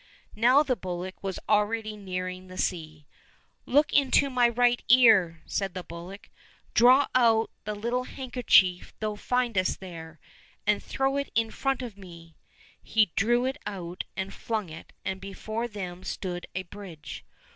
[0.35, 3.05] Now the bullock was already nearing the sea."
[3.67, 6.31] Look into my right ear," said the bullock,"
[6.73, 10.19] draw out the little handkerchief thou findest there,
[10.65, 12.35] and throw it in front of me.
[12.81, 17.23] He drew it out and flung it, and before them stood a bridge.